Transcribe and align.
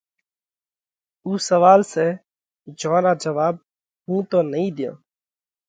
اُو 1.23 1.31
سوئال 1.47 1.81
سئہ 1.91 2.07
جيون 2.79 3.01
را 3.03 3.13
جواٻ 3.21 3.53
ھُون 4.05 4.19
تو 4.29 4.39
نئين 4.51 4.69
ۮيون۔ 4.75 4.93